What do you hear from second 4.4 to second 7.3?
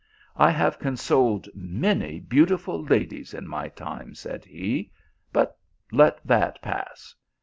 he;" but let that pass.